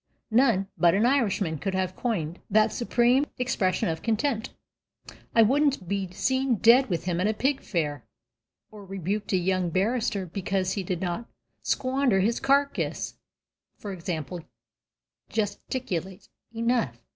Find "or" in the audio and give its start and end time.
8.71-8.83